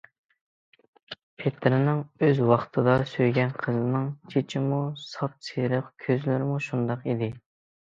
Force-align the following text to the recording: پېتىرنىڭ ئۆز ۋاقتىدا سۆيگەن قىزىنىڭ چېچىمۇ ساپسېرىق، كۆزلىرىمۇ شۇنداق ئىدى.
پېتىرنىڭ 1.41 2.01
ئۆز 2.27 2.41
ۋاقتىدا 2.53 2.97
سۆيگەن 3.11 3.53
قىزىنىڭ 3.65 4.09
چېچىمۇ 4.33 4.81
ساپسېرىق، 5.05 5.95
كۆزلىرىمۇ 6.09 6.61
شۇنداق 6.73 7.09
ئىدى. 7.15 7.33